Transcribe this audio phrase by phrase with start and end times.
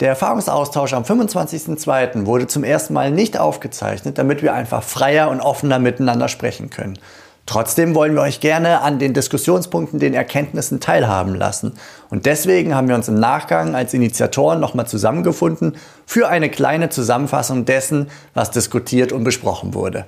[0.00, 2.24] Der Erfahrungsaustausch am 25.02.
[2.24, 7.00] wurde zum ersten Mal nicht aufgezeichnet, damit wir einfach freier und offener miteinander sprechen können.
[7.46, 11.72] Trotzdem wollen wir euch gerne an den Diskussionspunkten, den Erkenntnissen teilhaben lassen.
[12.10, 15.76] Und deswegen haben wir uns im Nachgang als Initiatoren nochmal zusammengefunden
[16.06, 20.04] für eine kleine Zusammenfassung dessen, was diskutiert und besprochen wurde.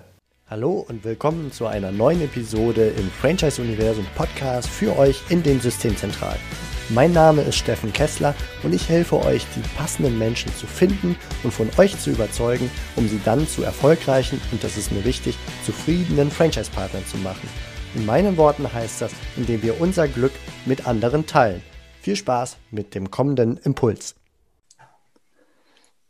[0.48, 6.38] Hallo und willkommen zu einer neuen Episode im Franchise-Universum Podcast für euch in den Systemzentralen.
[6.92, 8.34] Mein Name ist Steffen Kessler
[8.64, 13.08] und ich helfe euch, die passenden Menschen zu finden und von euch zu überzeugen, um
[13.08, 17.48] sie dann zu erfolgreichen und das ist mir wichtig, zufriedenen Franchise-Partnern zu machen.
[17.94, 20.32] In meinen Worten heißt das, indem wir unser Glück
[20.66, 21.62] mit anderen teilen.
[22.02, 24.16] Viel Spaß mit dem kommenden Impuls.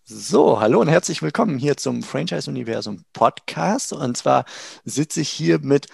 [0.05, 3.93] So, hallo und herzlich willkommen hier zum Franchise Universum Podcast.
[3.93, 4.47] Und zwar
[4.85, 5.89] sitze ich hier mit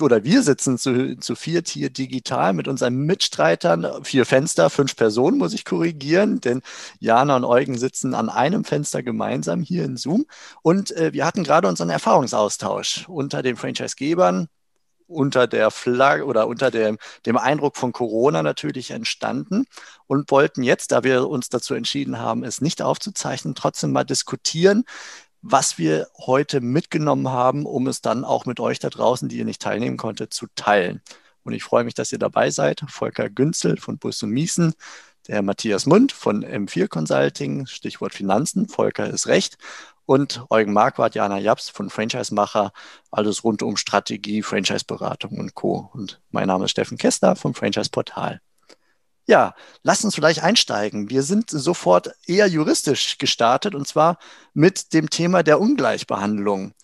[0.00, 4.04] oder wir sitzen zu, zu viert hier digital mit unseren Mitstreitern.
[4.04, 6.62] Vier Fenster, fünf Personen muss ich korrigieren, denn
[6.98, 10.26] Jana und Eugen sitzen an einem Fenster gemeinsam hier in Zoom.
[10.62, 14.48] Und äh, wir hatten gerade unseren Erfahrungsaustausch unter den Franchisegebern,
[15.08, 19.64] unter der Flagge oder unter dem, dem Eindruck von Corona natürlich entstanden
[20.06, 24.84] und wollten jetzt, da wir uns dazu entschieden haben, es nicht aufzuzeichnen, trotzdem mal diskutieren,
[25.42, 29.44] was wir heute mitgenommen haben, um es dann auch mit euch da draußen, die ihr
[29.44, 31.02] nicht teilnehmen konntet, zu teilen.
[31.44, 32.82] Und ich freue mich, dass ihr dabei seid.
[32.88, 34.74] Volker Günzel von Bus und Miesen,
[35.28, 39.56] der Matthias Mund von M4 Consulting, Stichwort Finanzen, Volker ist recht,
[40.06, 42.72] und Eugen Marquardt, Jana Japs von Franchise-Macher,
[43.10, 45.90] alles rund um Strategie, Franchise-Beratung und Co.
[45.92, 48.40] Und mein Name ist Steffen Kester vom Franchise-Portal.
[49.28, 51.10] Ja, lass uns vielleicht einsteigen.
[51.10, 54.18] Wir sind sofort eher juristisch gestartet und zwar
[54.54, 56.74] mit dem Thema der Ungleichbehandlung.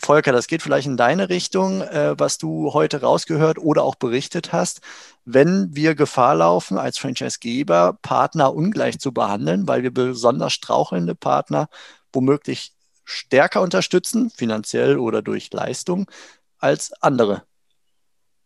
[0.00, 4.52] Volker, das geht vielleicht in deine Richtung, äh, was du heute rausgehört oder auch berichtet
[4.52, 4.80] hast.
[5.24, 11.68] Wenn wir Gefahr laufen, als Franchisegeber Partner ungleich zu behandeln, weil wir besonders strauchelnde Partner
[12.12, 12.72] womöglich
[13.04, 16.10] stärker unterstützen, finanziell oder durch Leistung,
[16.58, 17.44] als andere.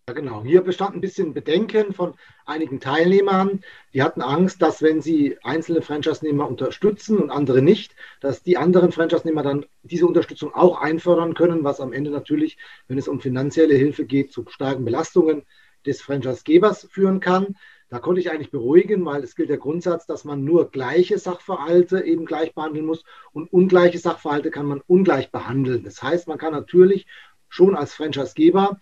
[0.09, 0.45] Ja, genau.
[0.45, 3.65] Hier bestand ein bisschen Bedenken von einigen Teilnehmern.
[3.93, 8.93] Die hatten Angst, dass wenn sie einzelne Franchise-Nehmer unterstützen und andere nicht, dass die anderen
[8.93, 12.57] Franchise-Nehmer dann diese Unterstützung auch einfordern können, was am Ende natürlich,
[12.87, 15.43] wenn es um finanzielle Hilfe geht, zu starken Belastungen
[15.85, 17.57] des Franchise-Gebers führen kann.
[17.89, 22.05] Da konnte ich eigentlich beruhigen, weil es gilt der Grundsatz, dass man nur gleiche Sachverhalte
[22.05, 23.03] eben gleich behandeln muss
[23.33, 25.83] und ungleiche Sachverhalte kann man ungleich behandeln.
[25.83, 27.09] Das heißt, man kann natürlich
[27.49, 28.79] schon als Franchise-Geber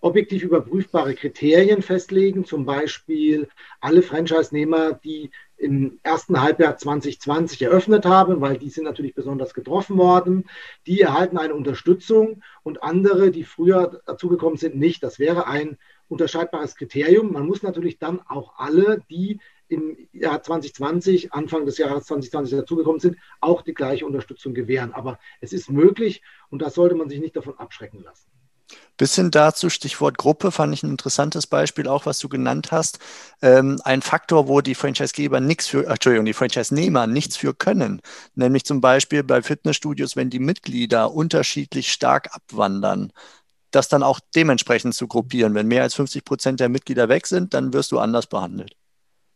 [0.00, 3.48] objektiv überprüfbare Kriterien festlegen, zum Beispiel
[3.80, 9.98] alle Franchise-Nehmer, die im ersten Halbjahr 2020 eröffnet haben, weil die sind natürlich besonders getroffen
[9.98, 10.44] worden.
[10.86, 15.02] Die erhalten eine Unterstützung und andere, die früher dazugekommen sind, nicht.
[15.02, 15.76] Das wäre ein
[16.06, 17.32] unterscheidbares Kriterium.
[17.32, 23.00] Man muss natürlich dann auch alle, die im Jahr 2020, Anfang des Jahres 2020 dazugekommen
[23.00, 24.92] sind, auch die gleiche Unterstützung gewähren.
[24.92, 28.30] Aber es ist möglich und da sollte man sich nicht davon abschrecken lassen.
[28.98, 32.98] Bisschen dazu, Stichwort Gruppe, fand ich ein interessantes Beispiel, auch was du genannt hast.
[33.40, 38.02] Ähm, ein Faktor, wo die Franchisegeber nichts für, Entschuldigung, die Franchise-Nehmer nichts für können.
[38.34, 43.12] Nämlich zum Beispiel bei Fitnessstudios, wenn die Mitglieder unterschiedlich stark abwandern,
[43.70, 45.54] das dann auch dementsprechend zu gruppieren.
[45.54, 48.76] Wenn mehr als 50 Prozent der Mitglieder weg sind, dann wirst du anders behandelt.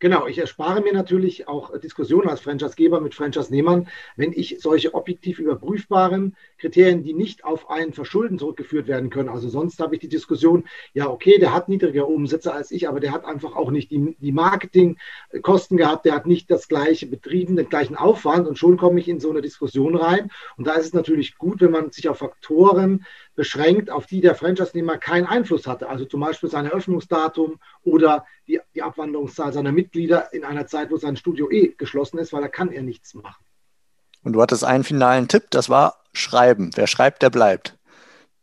[0.02, 3.86] Genau, ich erspare mir natürlich auch Diskussionen als Franchisegeber mit Franchise-Nehmern,
[4.16, 9.28] wenn ich solche objektiv überprüfbaren Kriterien, die nicht auf ein Verschulden zurückgeführt werden können.
[9.28, 12.98] Also sonst habe ich die Diskussion, ja, okay, der hat niedrigere Umsätze als ich, aber
[12.98, 17.54] der hat einfach auch nicht die, die Marketingkosten gehabt, der hat nicht das gleiche betrieben,
[17.54, 20.32] den gleichen Aufwand und schon komme ich in so eine Diskussion rein.
[20.56, 24.34] Und da ist es natürlich gut, wenn man sich auf Faktoren beschränkt, auf die der
[24.34, 25.88] Franchise-Nehmer keinen Einfluss hatte.
[25.88, 30.96] Also zum Beispiel sein Eröffnungsdatum oder die, die Abwanderungszahl seiner Mitglieder in einer Zeit, wo
[30.96, 33.44] sein Studio eh geschlossen ist, weil da kann er nichts machen.
[34.22, 36.70] Und du hattest einen finalen Tipp, das war Schreiben.
[36.74, 37.76] Wer schreibt, der bleibt.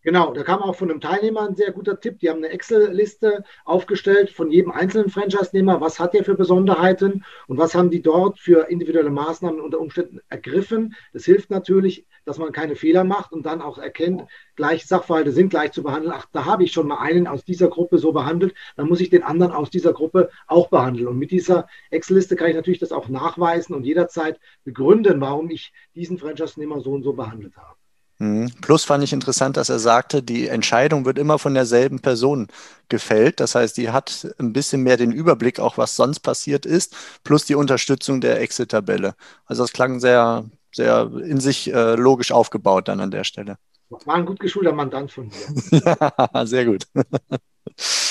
[0.02, 2.20] Genau, da kam auch von einem Teilnehmer ein sehr guter Tipp.
[2.20, 5.82] Die haben eine Excel-Liste aufgestellt von jedem einzelnen Franchise-Nehmer.
[5.82, 10.22] Was hat der für Besonderheiten und was haben die dort für individuelle Maßnahmen unter Umständen
[10.30, 10.96] ergriffen?
[11.12, 14.24] Das hilft natürlich, dass man keine Fehler macht und dann auch erkennt,
[14.56, 16.14] gleiche Sachverhalte sind gleich zu behandeln.
[16.16, 19.10] Ach, da habe ich schon mal einen aus dieser Gruppe so behandelt, dann muss ich
[19.10, 21.08] den anderen aus dieser Gruppe auch behandeln.
[21.08, 25.74] Und mit dieser Excel-Liste kann ich natürlich das auch nachweisen und jederzeit begründen, warum ich
[25.94, 27.79] diesen Franchise-Nehmer so und so behandelt habe.
[28.20, 28.52] Mhm.
[28.62, 32.48] Plus fand ich interessant, dass er sagte, die Entscheidung wird immer von derselben Person
[32.90, 33.40] gefällt.
[33.40, 37.46] Das heißt, die hat ein bisschen mehr den Überblick, auch was sonst passiert ist, plus
[37.46, 39.16] die Unterstützung der Exit-Tabelle.
[39.46, 43.58] Also das klang sehr, sehr in sich äh, logisch aufgebaut dann an der Stelle.
[43.90, 45.82] War ein gut geschulter Mandant von mir.
[46.34, 46.86] ja, sehr gut.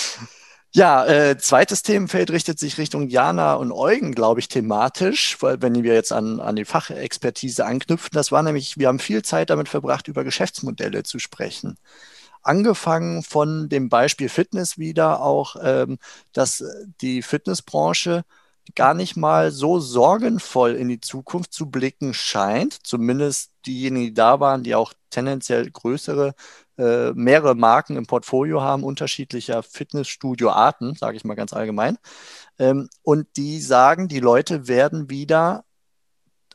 [0.75, 5.83] Ja, äh, zweites Themenfeld richtet sich Richtung Jana und Eugen, glaube ich, thematisch, weil wenn
[5.83, 9.69] wir jetzt an, an die Fachexpertise anknüpfen, das war nämlich, wir haben viel Zeit damit
[9.69, 11.79] verbracht, über Geschäftsmodelle zu sprechen.
[12.43, 15.99] Angefangen von dem Beispiel Fitness wieder auch, ähm,
[16.33, 16.63] dass
[17.01, 18.25] die Fitnessbranche
[18.75, 22.87] gar nicht mal so sorgenvoll in die Zukunft zu blicken scheint.
[22.87, 26.35] Zumindest diejenigen, die da waren, die auch tendenziell größere,
[26.79, 31.99] äh, mehrere Marken im Portfolio haben, unterschiedlicher Fitnessstudio-Arten, sage ich mal ganz allgemein.
[32.59, 35.65] Ähm, und die sagen, die Leute werden wieder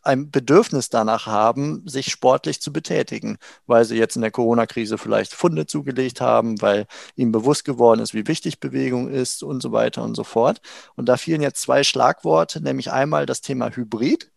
[0.03, 5.33] ein Bedürfnis danach haben, sich sportlich zu betätigen, weil sie jetzt in der Corona-Krise vielleicht
[5.33, 10.03] Funde zugelegt haben, weil ihnen bewusst geworden ist, wie wichtig Bewegung ist und so weiter
[10.03, 10.61] und so fort.
[10.95, 14.29] Und da fielen jetzt zwei Schlagworte, nämlich einmal das Thema Hybrid.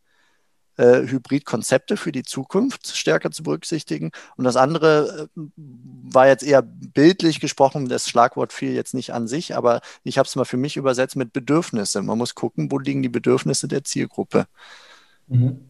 [0.79, 4.11] Äh, Hybridkonzepte für die Zukunft stärker zu berücksichtigen.
[4.37, 9.27] Und das andere äh, war jetzt eher bildlich gesprochen, das Schlagwort fiel jetzt nicht an
[9.27, 12.03] sich, aber ich habe es mal für mich übersetzt mit Bedürfnisse.
[12.03, 14.47] Man muss gucken, wo liegen die Bedürfnisse der Zielgruppe.
[15.29, 15.61] Mhm.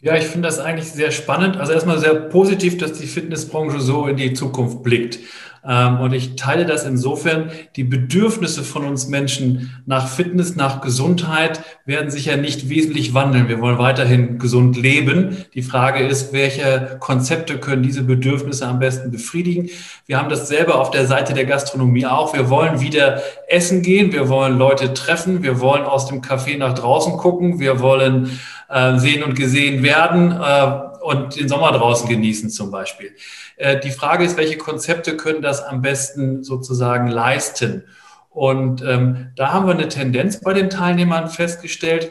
[0.00, 1.56] Ja, ich finde das eigentlich sehr spannend.
[1.56, 5.20] Also erstmal sehr positiv, dass die Fitnessbranche so in die Zukunft blickt.
[5.64, 11.62] Ähm, und ich teile das insofern, die Bedürfnisse von uns Menschen nach Fitness, nach Gesundheit
[11.84, 13.48] werden sich ja nicht wesentlich wandeln.
[13.48, 15.36] Wir wollen weiterhin gesund leben.
[15.54, 19.70] Die Frage ist, welche Konzepte können diese Bedürfnisse am besten befriedigen?
[20.06, 22.34] Wir haben das selber auf der Seite der Gastronomie auch.
[22.34, 24.12] Wir wollen wieder essen gehen.
[24.12, 25.42] Wir wollen Leute treffen.
[25.42, 27.60] Wir wollen aus dem Café nach draußen gucken.
[27.60, 28.38] Wir wollen
[28.68, 33.14] äh, sehen und gesehen werden äh, und den Sommer draußen genießen zum Beispiel.
[33.56, 37.84] Äh, die Frage ist, welche Konzepte können das am besten sozusagen leisten?
[38.30, 42.10] Und ähm, da haben wir eine Tendenz bei den Teilnehmern festgestellt,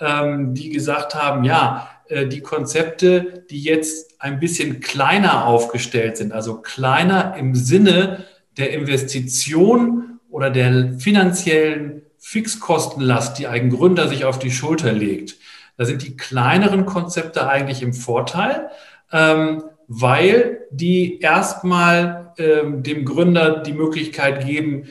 [0.00, 6.32] ähm, die gesagt haben, ja, äh, die Konzepte, die jetzt ein bisschen kleiner aufgestellt sind,
[6.32, 8.24] also kleiner im Sinne
[8.56, 15.36] der Investition oder der finanziellen Fixkostenlast, die ein Gründer sich auf die Schulter legt,
[15.80, 18.68] da sind die kleineren Konzepte eigentlich im Vorteil,
[19.12, 24.88] ähm, weil die erstmal ähm, dem Gründer die Möglichkeit geben,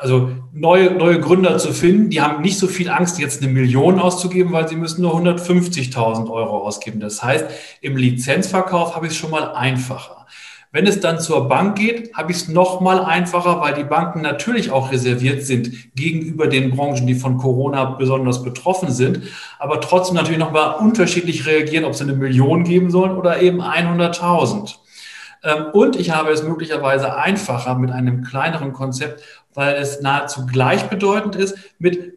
[0.00, 4.00] also neue, neue Gründer zu finden, die haben nicht so viel Angst, jetzt eine Million
[4.00, 6.98] auszugeben, weil sie müssen nur 150.000 Euro ausgeben.
[6.98, 7.44] Das heißt,
[7.82, 10.26] im Lizenzverkauf habe ich es schon mal einfacher.
[10.72, 14.20] Wenn es dann zur Bank geht, habe ich es noch mal einfacher, weil die Banken
[14.20, 19.22] natürlich auch reserviert sind gegenüber den Branchen, die von Corona besonders betroffen sind,
[19.58, 23.62] aber trotzdem natürlich noch mal unterschiedlich reagieren, ob sie eine Million geben sollen oder eben
[23.62, 24.76] 100.000.
[25.44, 29.22] Ähm, und ich habe es möglicherweise einfacher mit einem kleineren Konzept,
[29.54, 32.16] weil es nahezu gleichbedeutend ist mit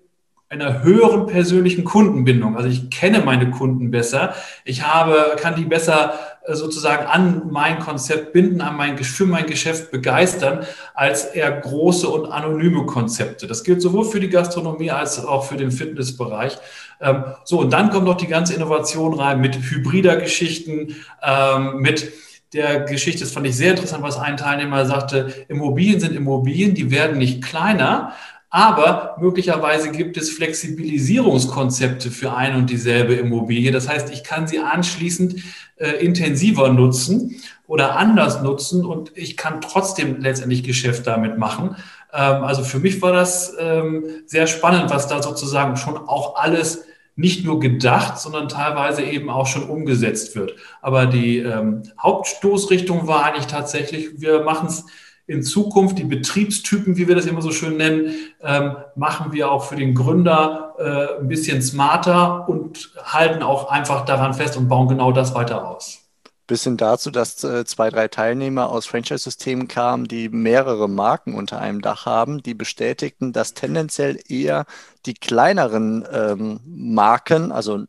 [0.50, 2.58] einer höheren persönlichen Kundenbindung.
[2.58, 4.34] Also ich kenne meine Kunden besser.
[4.66, 6.14] Ich habe, kann die besser
[6.56, 12.32] sozusagen an mein Konzept binden, an mein, für mein Geschäft begeistern, als eher große und
[12.32, 13.48] anonyme Konzepte.
[13.48, 16.58] Das gilt sowohl für die Gastronomie als auch für den Fitnessbereich.
[17.02, 22.12] Ähm, so, und dann kommt noch die ganze Innovation rein mit hybrider Geschichten, ähm, mit
[22.54, 26.90] der Geschichte, das fand ich sehr interessant, was ein Teilnehmer sagte, Immobilien sind Immobilien, die
[26.90, 28.14] werden nicht kleiner,
[28.50, 33.72] aber möglicherweise gibt es Flexibilisierungskonzepte für eine und dieselbe Immobilie.
[33.72, 35.36] Das heißt, ich kann sie anschließend
[35.76, 41.76] äh, intensiver nutzen oder anders nutzen und ich kann trotzdem letztendlich Geschäft damit machen.
[42.12, 46.86] Ähm, also für mich war das ähm, sehr spannend, was da sozusagen schon auch alles
[47.16, 50.56] nicht nur gedacht, sondern teilweise eben auch schon umgesetzt wird.
[50.82, 54.86] Aber die ähm, Hauptstoßrichtung war eigentlich tatsächlich, wir machen es
[55.30, 59.64] in Zukunft die Betriebstypen, wie wir das immer so schön nennen, ähm, machen wir auch
[59.64, 64.88] für den Gründer äh, ein bisschen smarter und halten auch einfach daran fest und bauen
[64.88, 66.09] genau das weiter aus.
[66.50, 71.60] Bis hin dazu, dass äh, zwei, drei Teilnehmer aus Franchise-Systemen kamen, die mehrere Marken unter
[71.60, 74.66] einem Dach haben, die bestätigten, dass tendenziell eher
[75.06, 77.84] die kleineren ähm, Marken, also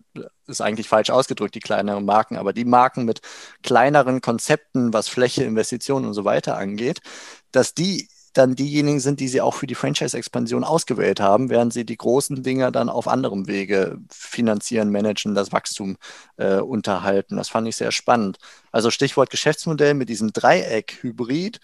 [0.47, 3.23] ist eigentlich falsch ausgedrückt, die kleineren Marken, aber die Marken mit
[3.63, 7.01] kleineren Konzepten, was Fläche, Investitionen und so weiter angeht,
[7.53, 11.85] dass die dann diejenigen sind, die sie auch für die Franchise-Expansion ausgewählt haben, während sie
[11.85, 15.97] die großen Dinger dann auf anderem Wege finanzieren, managen, das Wachstum
[16.37, 17.37] äh, unterhalten.
[17.37, 18.39] Das fand ich sehr spannend.
[18.73, 21.61] Also Stichwort Geschäftsmodell mit diesem Dreieck Hybrid,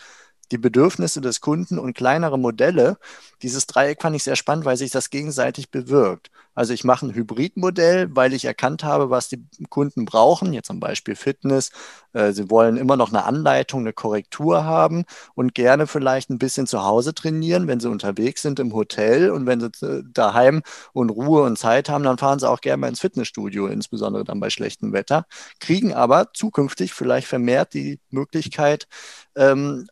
[0.53, 2.99] die Bedürfnisse des Kunden und kleinere Modelle.
[3.43, 6.31] Dieses Dreieck fand ich sehr spannend, weil sich das gegenseitig bewirkt.
[6.57, 10.55] Also ich mache ein Hybridmodell, weil ich erkannt habe, was die Kunden brauchen.
[10.55, 11.71] Jetzt zum Beispiel Fitness.
[12.15, 16.67] Äh, sie wollen immer noch eine Anleitung, eine Korrektur haben und gerne vielleicht ein bisschen
[16.67, 20.63] zu Hause trainieren, wenn sie unterwegs sind im Hotel und wenn sie äh, daheim
[20.95, 24.41] und Ruhe und Zeit haben, dann fahren sie auch gerne mal ins Fitnessstudio, insbesondere dann
[24.41, 25.27] bei schlechtem Wetter,
[25.61, 28.89] kriegen aber zukünftig vielleicht vermehrt die Möglichkeit,
[29.37, 29.87] ähm,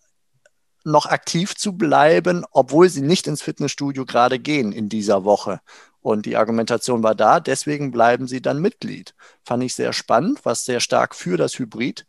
[0.84, 5.60] noch aktiv zu bleiben, obwohl sie nicht ins Fitnessstudio gerade gehen in dieser Woche.
[6.00, 9.14] Und die Argumentation war da, deswegen bleiben sie dann Mitglied.
[9.42, 12.06] Fand ich sehr spannend, was sehr stark für das Hybrid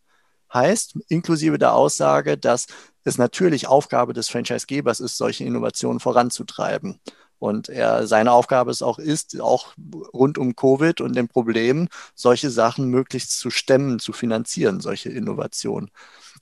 [0.53, 2.67] heißt, inklusive der Aussage, dass
[3.03, 6.99] es natürlich Aufgabe des Franchisegebers ist, solche Innovationen voranzutreiben.
[7.39, 9.73] Und er, seine Aufgabe ist auch, ist, auch
[10.13, 15.91] rund um Covid und den Problemen, solche Sachen möglichst zu stemmen, zu finanzieren, solche Innovationen.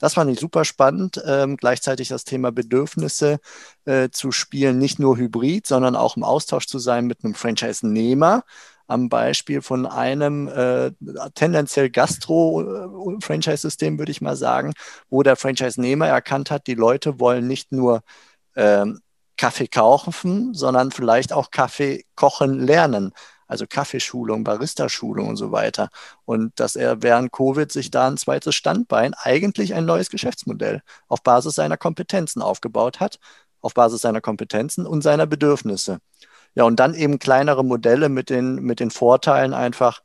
[0.00, 1.22] Das fand ich super spannend.
[1.26, 3.38] Ähm, gleichzeitig das Thema Bedürfnisse
[3.84, 8.44] äh, zu spielen, nicht nur hybrid, sondern auch im Austausch zu sein mit einem Franchise-Nehmer.
[8.86, 10.92] Am Beispiel von einem äh,
[11.34, 14.74] tendenziell Gastro-Franchise-System, würde ich mal sagen,
[15.08, 18.02] wo der Franchise-Nehmer erkannt hat, die Leute wollen nicht nur
[18.56, 19.00] ähm,
[19.36, 23.12] Kaffee kaufen, sondern vielleicht auch Kaffee kochen lernen
[23.46, 25.88] also Kaffeeschulung, Barista-Schulung und so weiter.
[26.24, 31.22] Und dass er während Covid sich da ein zweites Standbein, eigentlich ein neues Geschäftsmodell auf
[31.22, 33.18] Basis seiner Kompetenzen aufgebaut hat,
[33.60, 35.98] auf Basis seiner Kompetenzen und seiner Bedürfnisse.
[36.54, 40.02] Ja, und dann eben kleinere Modelle mit den, mit den Vorteilen einfach,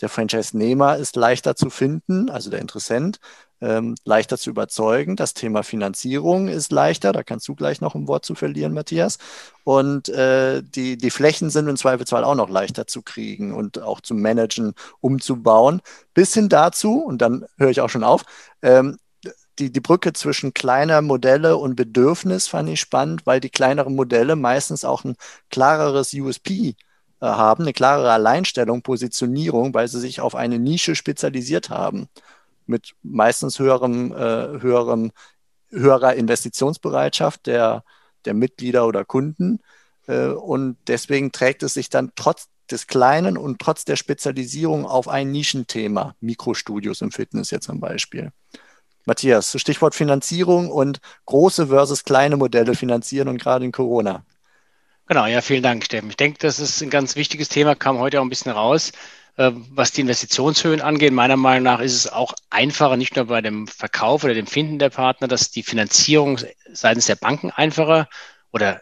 [0.00, 3.20] der Franchise-Nehmer ist leichter zu finden, also der Interessent,
[3.64, 5.16] ähm, leichter zu überzeugen.
[5.16, 9.18] Das Thema Finanzierung ist leichter, da kannst du gleich noch ein Wort zu verlieren, Matthias.
[9.64, 14.00] Und äh, die, die Flächen sind im Zweifelsfall auch noch leichter zu kriegen und auch
[14.02, 15.80] zu managen, umzubauen.
[16.12, 18.24] Bis hin dazu, und dann höre ich auch schon auf,
[18.62, 18.98] ähm,
[19.58, 24.36] die, die Brücke zwischen kleiner Modelle und Bedürfnis fand ich spannend, weil die kleineren Modelle
[24.36, 25.16] meistens auch ein
[25.50, 26.74] klareres USP äh,
[27.20, 32.08] haben, eine klarere Alleinstellung, Positionierung, weil sie sich auf eine Nische spezialisiert haben
[32.66, 35.12] mit meistens höherem, äh, höherem,
[35.70, 37.84] höherer Investitionsbereitschaft der,
[38.24, 39.60] der Mitglieder oder Kunden.
[40.06, 45.08] Äh, und deswegen trägt es sich dann trotz des Kleinen und trotz der Spezialisierung auf
[45.08, 48.32] ein Nischenthema, Mikrostudios im Fitness jetzt zum Beispiel.
[49.06, 54.24] Matthias, Stichwort Finanzierung und große versus kleine Modelle finanzieren und gerade in Corona.
[55.06, 56.08] Genau, ja, vielen Dank, Steffen.
[56.10, 58.92] Ich denke, das ist ein ganz wichtiges Thema, kam heute auch ein bisschen raus.
[59.36, 63.42] Äh, was die Investitionshöhen angeht, meiner Meinung nach ist es auch einfacher, nicht nur bei
[63.42, 66.38] dem Verkauf oder dem Finden der Partner, dass die Finanzierung
[66.72, 68.08] seitens der Banken einfacher
[68.52, 68.80] oder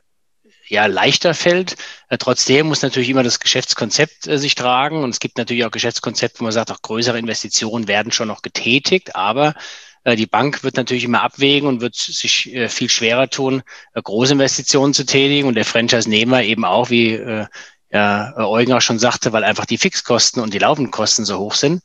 [0.69, 1.77] ja leichter fällt.
[2.09, 5.71] Äh, trotzdem muss natürlich immer das Geschäftskonzept äh, sich tragen und es gibt natürlich auch
[5.73, 9.55] Geschäftskonzepte, wo man sagt, auch größere Investitionen werden schon noch getätigt, aber
[10.05, 13.63] die Bank wird natürlich immer abwägen und wird sich viel schwerer tun,
[13.95, 17.47] große Investitionen zu tätigen und der Franchise-Nehmer eben auch, wie
[17.93, 21.55] ja, Eugen auch schon sagte, weil einfach die Fixkosten und die laufenden Kosten so hoch
[21.55, 21.83] sind.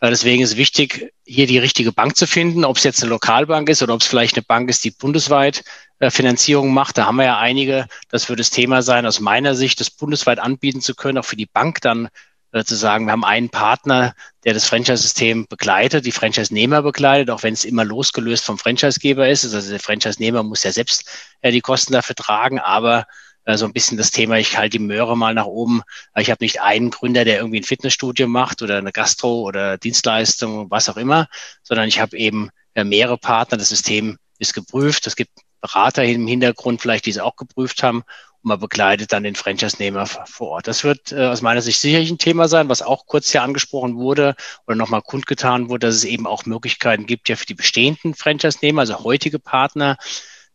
[0.00, 3.10] Äh, deswegen ist es wichtig, hier die richtige Bank zu finden, ob es jetzt eine
[3.10, 5.62] Lokalbank ist oder ob es vielleicht eine Bank ist, die bundesweit
[5.98, 6.98] äh, Finanzierung macht.
[6.98, 7.86] Da haben wir ja einige.
[8.08, 11.36] Das wird das Thema sein, aus meiner Sicht, das bundesweit anbieten zu können, auch für
[11.36, 12.08] die Bank dann
[12.52, 14.14] äh, zu sagen, wir haben einen Partner,
[14.44, 19.44] der das Franchise-System begleitet, die Franchise-Nehmer begleitet, auch wenn es immer losgelöst vom Franchise-Geber ist.
[19.44, 21.08] Also der Franchise-Nehmer muss ja selbst
[21.42, 23.06] äh, die Kosten dafür tragen, aber
[23.44, 25.82] äh, so ein bisschen das Thema, ich halte die Möhre mal nach oben.
[26.16, 30.70] Ich habe nicht einen Gründer, der irgendwie ein Fitnessstudio macht oder eine Gastro oder Dienstleistung,
[30.70, 31.28] was auch immer,
[31.62, 33.58] sondern ich habe eben äh, mehrere Partner.
[33.58, 35.06] Das System ist geprüft.
[35.06, 35.30] Es gibt
[35.60, 38.02] Berater im Hintergrund vielleicht, die es auch geprüft haben
[38.42, 40.66] man begleitet dann den Franchise-Nehmer vor Ort.
[40.66, 43.96] Das wird äh, aus meiner Sicht sicherlich ein Thema sein, was auch kurz hier angesprochen
[43.96, 44.34] wurde
[44.66, 48.80] oder nochmal kundgetan wurde, dass es eben auch Möglichkeiten gibt ja für die bestehenden Franchise-Nehmer,
[48.80, 49.98] also heutige Partner,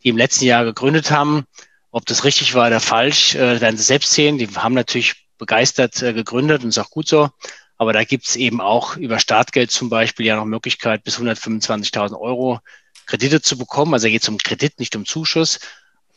[0.04, 1.46] die im letzten Jahr gegründet haben,
[1.92, 4.38] ob das richtig war oder falsch, äh, werden Sie selbst sehen.
[4.38, 7.30] Die haben natürlich begeistert äh, gegründet und ist auch gut so.
[7.78, 12.18] Aber da gibt es eben auch über Startgeld zum Beispiel ja noch Möglichkeit, bis 125.000
[12.18, 12.60] Euro
[13.06, 13.94] Kredite zu bekommen.
[13.94, 15.60] Also geht es um Kredit, nicht um Zuschuss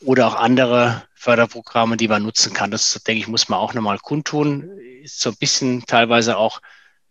[0.05, 2.71] oder auch andere Förderprogramme, die man nutzen kann.
[2.71, 4.71] Das, denke ich, muss man auch nochmal kundtun.
[5.03, 6.61] Ist so ein bisschen teilweise auch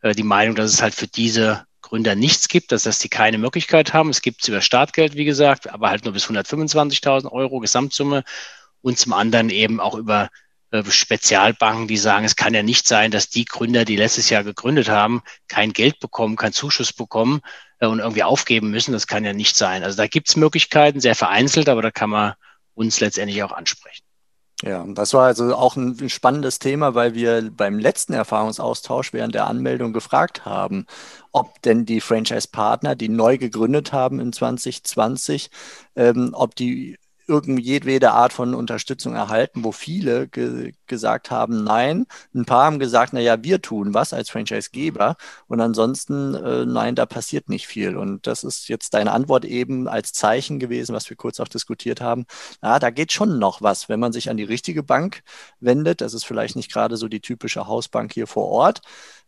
[0.02, 3.38] äh, die Meinung, dass es halt für diese Gründer nichts gibt, dass, dass die keine
[3.38, 4.10] Möglichkeit haben.
[4.10, 8.24] Es gibt es über Startgeld, wie gesagt, aber halt nur bis 125.000 Euro Gesamtsumme
[8.82, 10.30] und zum anderen eben auch über
[10.72, 14.44] äh, Spezialbanken, die sagen, es kann ja nicht sein, dass die Gründer, die letztes Jahr
[14.44, 17.42] gegründet haben, kein Geld bekommen, keinen Zuschuss bekommen
[17.80, 18.92] äh, und irgendwie aufgeben müssen.
[18.92, 19.84] Das kann ja nicht sein.
[19.84, 22.34] Also da gibt es Möglichkeiten, sehr vereinzelt, aber da kann man
[22.78, 24.04] uns letztendlich auch ansprechen.
[24.64, 29.46] Ja, das war also auch ein spannendes Thema, weil wir beim letzten Erfahrungsaustausch während der
[29.46, 30.88] Anmeldung gefragt haben,
[31.32, 35.52] ob denn die Franchise-Partner, die neu gegründet haben in 2020,
[35.96, 42.06] ähm, ob die irgendwie jedwede Art von Unterstützung erhalten, wo viele ge gesagt haben, nein.
[42.34, 45.18] Ein paar haben gesagt, na ja, wir tun was als Franchise-Geber
[45.48, 47.98] und ansonsten, äh, nein, da passiert nicht viel.
[47.98, 52.02] Und das ist jetzt deine Antwort eben als Zeichen gewesen, was wir kurz auch diskutiert
[52.02, 52.26] haben.
[52.62, 55.24] Na, da geht schon noch was, wenn man sich an die richtige Bank
[55.60, 56.02] wendet.
[56.02, 58.82] Das ist vielleicht nicht gerade so die typische Hausbank hier vor Ort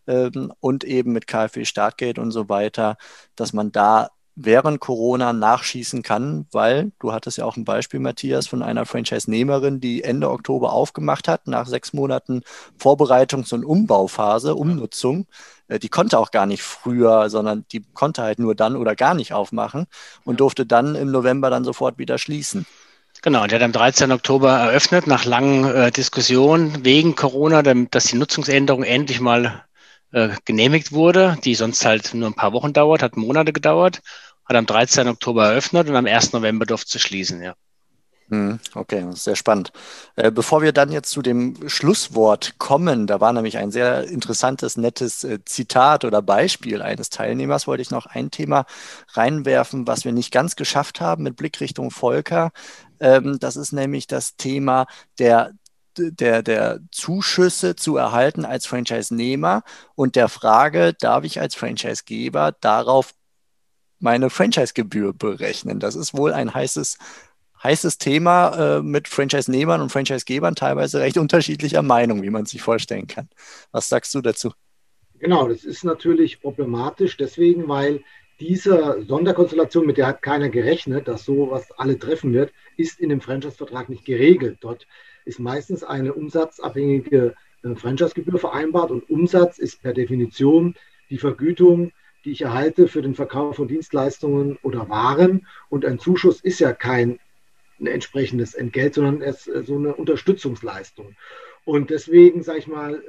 [0.07, 2.97] ähm, und eben mit KfW Startgeld und so weiter,
[3.35, 4.09] dass man da
[4.41, 9.81] während Corona nachschießen kann, weil du hattest ja auch ein Beispiel, Matthias, von einer Franchise-Nehmerin,
[9.81, 12.43] die Ende Oktober aufgemacht hat, nach sechs Monaten
[12.79, 15.27] Vorbereitungs- und Umbauphase, Umnutzung.
[15.67, 19.13] Äh, die konnte auch gar nicht früher, sondern die konnte halt nur dann oder gar
[19.13, 19.87] nicht aufmachen
[20.23, 22.65] und durfte dann im November dann sofort wieder schließen.
[23.21, 24.11] Genau, der hat am 13.
[24.13, 29.65] Oktober eröffnet, nach langen äh, Diskussionen wegen Corona, dass die Nutzungsänderung endlich mal
[30.11, 34.01] äh, genehmigt wurde, die sonst halt nur ein paar Wochen dauert, hat Monate gedauert,
[34.49, 35.07] hat am 13.
[35.07, 36.33] Oktober eröffnet und am 1.
[36.33, 37.53] November durfte sie schließen, ja.
[38.29, 39.71] Hm, okay, sehr spannend.
[40.15, 44.77] Äh, bevor wir dann jetzt zu dem Schlusswort kommen, da war nämlich ein sehr interessantes,
[44.77, 48.65] nettes äh, Zitat oder Beispiel eines Teilnehmers, wollte ich noch ein Thema
[49.13, 52.51] reinwerfen, was wir nicht ganz geschafft haben mit Blick Richtung Volker.
[52.99, 54.85] Ähm, das ist nämlich das Thema
[55.17, 55.51] der
[55.97, 59.63] der, der Zuschüsse zu erhalten als Franchise-Nehmer
[59.95, 63.13] und der Frage, darf ich als Franchise-Geber darauf
[63.99, 65.79] meine Franchise-Gebühr berechnen?
[65.79, 66.97] Das ist wohl ein heißes,
[67.63, 73.07] heißes Thema äh, mit Franchise-Nehmern und Franchise-Gebern, teilweise recht unterschiedlicher Meinung, wie man sich vorstellen
[73.07, 73.29] kann.
[73.71, 74.51] Was sagst du dazu?
[75.19, 78.01] Genau, das ist natürlich problematisch, deswegen, weil
[78.39, 83.19] diese Sonderkonstellation, mit der hat keiner gerechnet, dass sowas alle treffen wird, ist in dem
[83.19, 84.59] Franchise-Vertrag nicht geregelt.
[84.61, 84.87] Dort
[85.25, 90.75] ist meistens eine umsatzabhängige äh, Franchise-Gebühr vereinbart und Umsatz ist per Definition
[91.09, 91.91] die Vergütung,
[92.25, 95.47] die ich erhalte für den Verkauf von Dienstleistungen oder Waren.
[95.69, 97.19] Und ein Zuschuss ist ja kein
[97.79, 101.15] entsprechendes Entgelt, sondern es ist so eine Unterstützungsleistung.
[101.65, 103.01] Und deswegen sage ich mal,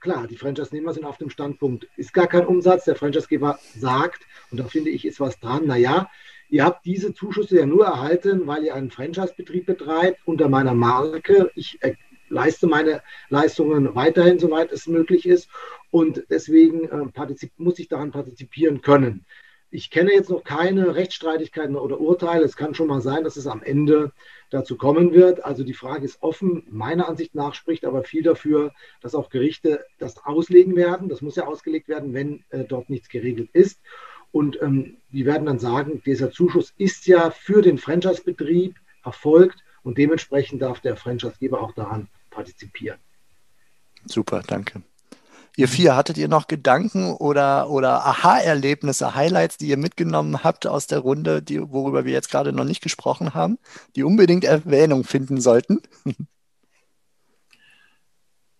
[0.00, 2.84] klar, die Franchise-Nehmer sind auf dem Standpunkt, ist gar kein Umsatz.
[2.84, 6.08] Der Franchise-Geber sagt, und da finde ich, ist was dran, naja,
[6.50, 11.50] Ihr habt diese Zuschüsse ja nur erhalten, weil ihr einen Franchise-Betrieb betreibt unter meiner Marke.
[11.54, 11.94] Ich äh,
[12.28, 15.48] leiste meine Leistungen weiterhin, soweit es möglich ist.
[15.90, 19.24] Und deswegen äh, muss ich daran partizipieren können.
[19.70, 22.44] Ich kenne jetzt noch keine Rechtsstreitigkeiten oder Urteile.
[22.44, 24.12] Es kann schon mal sein, dass es am Ende
[24.48, 25.44] dazu kommen wird.
[25.44, 26.66] Also die Frage ist offen.
[26.70, 31.10] Meiner Ansicht nach spricht aber viel dafür, dass auch Gerichte das auslegen werden.
[31.10, 33.78] Das muss ja ausgelegt werden, wenn äh, dort nichts geregelt ist.
[34.32, 39.98] Und ähm, wir werden dann sagen, dieser Zuschuss ist ja für den Franchise-Betrieb erfolgt und
[39.98, 42.98] dementsprechend darf der Franchise-Geber auch daran partizipieren.
[44.06, 44.82] Super, danke.
[45.56, 50.86] Ihr vier, hattet ihr noch Gedanken oder, oder Aha-Erlebnisse, Highlights, die ihr mitgenommen habt aus
[50.86, 53.58] der Runde, die, worüber wir jetzt gerade noch nicht gesprochen haben,
[53.96, 55.80] die unbedingt Erwähnung finden sollten?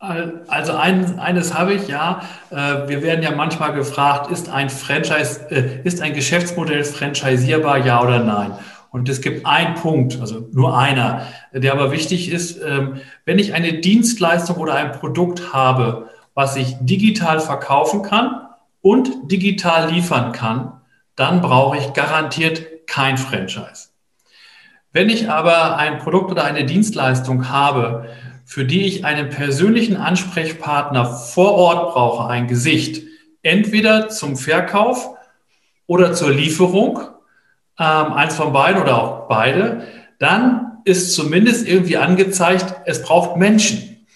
[0.01, 2.23] Also ein, eines habe ich, ja.
[2.51, 8.03] Äh, wir werden ja manchmal gefragt, ist ein Franchise, äh, ist ein Geschäftsmodell franchisierbar, ja
[8.03, 8.53] oder nein?
[8.91, 12.61] Und es gibt einen Punkt, also nur einer, der aber wichtig ist.
[12.63, 18.49] Ähm, wenn ich eine Dienstleistung oder ein Produkt habe, was ich digital verkaufen kann
[18.81, 20.81] und digital liefern kann,
[21.17, 23.89] dann brauche ich garantiert kein Franchise.
[24.93, 28.09] Wenn ich aber ein Produkt oder eine Dienstleistung habe,
[28.47, 33.03] für die ich einen persönlichen Ansprechpartner vor Ort brauche, ein Gesicht,
[33.43, 35.11] entweder zum Verkauf
[35.87, 37.01] oder zur Lieferung,
[37.79, 39.83] ähm, eins von beiden oder auch beide,
[40.19, 44.07] dann ist zumindest irgendwie angezeigt, es braucht Menschen.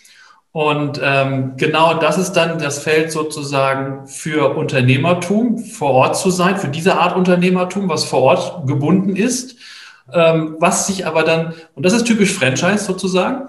[0.52, 6.58] Und ähm, genau das ist dann das Feld sozusagen für Unternehmertum, vor Ort zu sein,
[6.58, 9.56] für diese Art Unternehmertum, was vor Ort gebunden ist,
[10.12, 13.48] ähm, was sich aber dann, und das ist typisch Franchise sozusagen,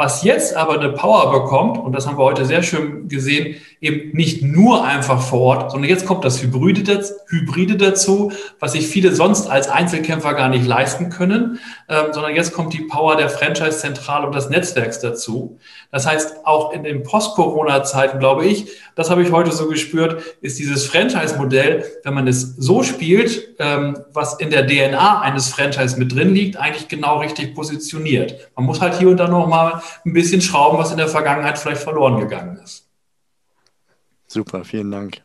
[0.00, 4.16] was jetzt aber eine Power bekommt, und das haben wir heute sehr schön gesehen, eben
[4.16, 6.84] nicht nur einfach vor Ort, sondern jetzt kommt das Hybride,
[7.76, 8.30] dazu,
[8.60, 11.58] was sich viele sonst als Einzelkämpfer gar nicht leisten können,
[11.88, 15.58] ähm, sondern jetzt kommt die Power der Franchise-Zentrale und des Netzwerks dazu.
[15.90, 20.60] Das heißt, auch in den Post-Corona-Zeiten, glaube ich, das habe ich heute so gespürt, ist
[20.60, 26.14] dieses Franchise-Modell, wenn man es so spielt, ähm, was in der DNA eines Franchise mit
[26.14, 28.50] drin liegt, eigentlich genau richtig positioniert.
[28.54, 31.58] Man muss halt hier und da noch mal ein bisschen schrauben, was in der Vergangenheit
[31.58, 32.88] vielleicht verloren gegangen ist.
[34.26, 35.22] Super, vielen Dank.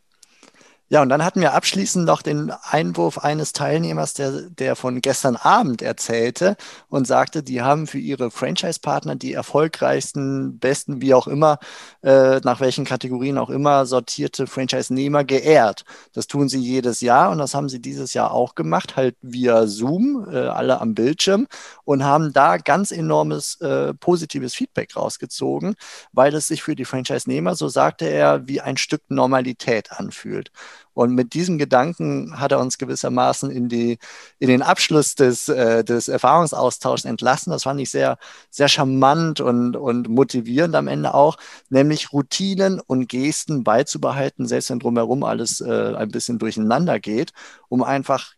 [0.89, 5.36] Ja, und dann hatten wir abschließend noch den Einwurf eines Teilnehmers, der, der von gestern
[5.36, 6.56] Abend erzählte
[6.88, 11.58] und sagte, die haben für ihre Franchise-Partner die erfolgreichsten, besten, wie auch immer,
[12.04, 15.84] äh, nach welchen Kategorien auch immer, sortierte Franchise-Nehmer geehrt.
[16.13, 19.65] Das tun sie jedes Jahr und das haben sie dieses Jahr auch gemacht, halt via
[19.65, 21.48] Zoom, äh, alle am Bildschirm
[21.86, 25.76] und haben da ganz enormes äh, positives Feedback rausgezogen,
[26.12, 30.52] weil es sich für die Franchise-Nehmer, so sagte er, wie ein Stück Normalität anfühlt.
[30.94, 33.98] Und mit diesem Gedanken hat er uns gewissermaßen in, die,
[34.40, 37.52] in den Abschluss des, äh, des Erfahrungsaustauschs entlassen.
[37.52, 38.18] Das fand ich sehr,
[38.50, 41.38] sehr charmant und, und motivierend am Ende auch,
[41.70, 47.32] nämlich Routinen und Gesten beizubehalten, selbst wenn drumherum alles äh, ein bisschen durcheinander geht,
[47.70, 48.34] um einfach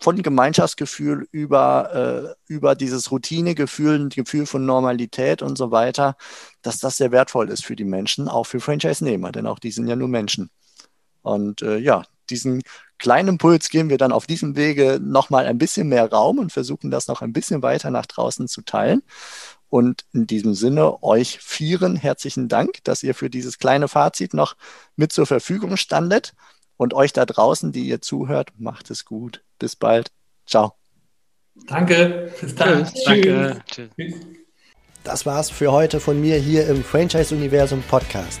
[0.00, 6.16] von Gemeinschaftsgefühl über, äh, über dieses Routinegefühl, Gefühl von Normalität und so weiter,
[6.62, 9.86] dass das sehr wertvoll ist für die Menschen, auch für Franchise-Nehmer, denn auch die sind
[9.88, 10.50] ja nur Menschen.
[11.26, 12.62] Und äh, ja, diesen
[12.98, 16.90] kleinen Impuls geben wir dann auf diesem Wege nochmal ein bisschen mehr Raum und versuchen
[16.90, 19.02] das noch ein bisschen weiter nach draußen zu teilen.
[19.68, 24.54] Und in diesem Sinne euch vieren herzlichen Dank, dass ihr für dieses kleine Fazit noch
[24.94, 26.32] mit zur Verfügung standet.
[26.78, 29.42] Und euch da draußen, die ihr zuhört, macht es gut.
[29.58, 30.12] Bis bald.
[30.46, 30.74] Ciao.
[31.66, 32.32] Danke.
[32.40, 32.84] Bis dann.
[32.84, 33.04] Tschüss.
[33.04, 33.62] Danke.
[33.66, 34.14] Tschüss.
[35.02, 38.40] Das war's für heute von mir hier im Franchise-Universum Podcast.